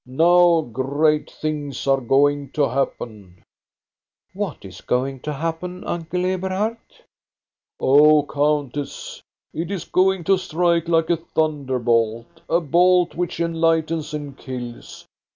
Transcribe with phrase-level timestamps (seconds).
[0.07, 3.43] Now great things are going to happen.""
[4.33, 6.77] What is going to happen, Uncle Eberhard?""
[7.79, 9.21] Oh, countess,
[9.53, 15.05] it is going to strike like a thunder bolt, a bolt which enlightens and kills.